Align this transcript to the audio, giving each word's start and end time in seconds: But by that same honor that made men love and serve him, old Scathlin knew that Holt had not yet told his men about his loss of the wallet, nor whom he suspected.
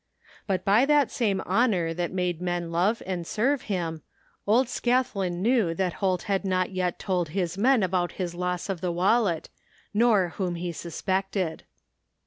But 0.47 0.65
by 0.65 0.87
that 0.87 1.11
same 1.11 1.41
honor 1.45 1.93
that 1.93 2.11
made 2.11 2.41
men 2.41 2.71
love 2.71 3.03
and 3.05 3.27
serve 3.27 3.61
him, 3.69 4.01
old 4.47 4.65
Scathlin 4.67 5.43
knew 5.43 5.75
that 5.75 5.93
Holt 6.01 6.23
had 6.23 6.43
not 6.43 6.71
yet 6.71 6.97
told 6.97 7.29
his 7.29 7.55
men 7.55 7.83
about 7.83 8.13
his 8.13 8.33
loss 8.33 8.67
of 8.67 8.81
the 8.81 8.91
wallet, 8.91 9.49
nor 9.93 10.29
whom 10.37 10.55
he 10.55 10.71
suspected. 10.71 11.65